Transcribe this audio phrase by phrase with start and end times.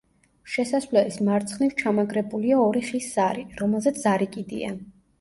[0.53, 4.77] შესასვლელის მარცხნივ ჩამაგრებულია ორი ხის სარი, რომელზეც ზარი კიდია.